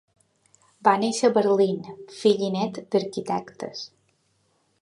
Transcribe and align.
Va 0.87 0.93
néixer 1.03 1.29
a 1.29 1.35
Berlín, 1.35 1.85
fill 2.21 2.41
i 2.49 2.51
nét 2.57 2.83
d'arquitectes. 2.97 3.89